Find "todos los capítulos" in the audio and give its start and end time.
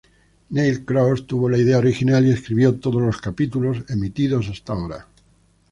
2.79-3.83